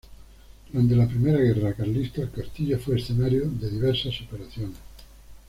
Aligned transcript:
Durante 0.71 0.95
la 0.95 1.05
primera 1.07 1.37
guerra 1.37 1.75
carlista, 1.75 2.23
el 2.23 2.31
castillo 2.31 2.79
fue 2.79 2.95
escenario 2.95 3.47
de 3.47 3.69
diversas 3.69 4.19
operaciones. 4.21 4.77